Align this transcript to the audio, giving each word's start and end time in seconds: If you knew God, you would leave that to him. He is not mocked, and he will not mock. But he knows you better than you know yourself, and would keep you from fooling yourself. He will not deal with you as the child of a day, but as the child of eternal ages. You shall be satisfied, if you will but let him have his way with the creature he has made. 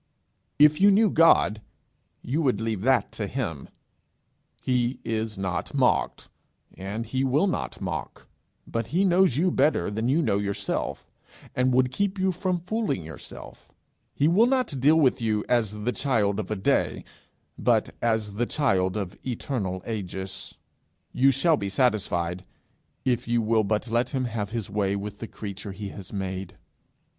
If 0.57 0.81
you 0.81 0.89
knew 0.89 1.11
God, 1.11 1.61
you 2.23 2.41
would 2.41 2.59
leave 2.59 2.81
that 2.81 3.11
to 3.11 3.27
him. 3.27 3.69
He 4.59 4.99
is 5.05 5.37
not 5.37 5.75
mocked, 5.75 6.27
and 6.75 7.05
he 7.05 7.23
will 7.23 7.45
not 7.45 7.79
mock. 7.79 8.27
But 8.65 8.87
he 8.87 9.05
knows 9.05 9.37
you 9.37 9.51
better 9.51 9.91
than 9.91 10.09
you 10.09 10.23
know 10.23 10.39
yourself, 10.39 11.11
and 11.53 11.71
would 11.75 11.91
keep 11.91 12.17
you 12.17 12.31
from 12.31 12.57
fooling 12.57 13.03
yourself. 13.03 13.71
He 14.15 14.27
will 14.27 14.47
not 14.47 14.79
deal 14.79 14.95
with 14.99 15.21
you 15.21 15.45
as 15.47 15.83
the 15.83 15.91
child 15.91 16.39
of 16.39 16.49
a 16.49 16.55
day, 16.55 17.03
but 17.59 17.91
as 18.01 18.33
the 18.33 18.47
child 18.47 18.97
of 18.97 19.15
eternal 19.23 19.83
ages. 19.85 20.55
You 21.13 21.29
shall 21.29 21.57
be 21.57 21.69
satisfied, 21.69 22.43
if 23.05 23.27
you 23.27 23.39
will 23.39 23.63
but 23.63 23.91
let 23.91 24.09
him 24.09 24.25
have 24.25 24.49
his 24.49 24.67
way 24.67 24.95
with 24.95 25.19
the 25.19 25.27
creature 25.27 25.73
he 25.73 25.89
has 25.89 26.11
made. 26.11 26.57